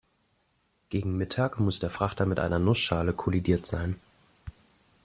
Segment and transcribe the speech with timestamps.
[0.89, 3.97] Gegen Mittag muss der Frachter mit einer Nussschale kollidiert sein.